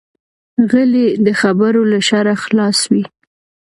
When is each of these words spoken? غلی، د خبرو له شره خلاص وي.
غلی، 0.69 1.07
د 1.25 1.27
خبرو 1.41 1.81
له 1.91 1.99
شره 2.09 2.33
خلاص 2.43 2.79
وي. 2.91 3.03